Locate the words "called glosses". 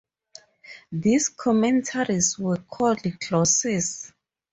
2.57-4.11